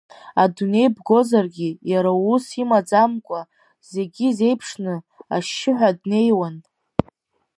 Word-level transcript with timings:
Адунеи 0.41 0.89
бгозаргьы, 0.95 1.69
иара 1.91 2.11
усс 2.31 2.47
имаӡамкәа, 2.61 3.39
зегьы 3.91 4.25
изеиԥшны, 4.29 4.95
ашьшьыҳәа 5.35 5.89
днеиуан. 5.99 6.55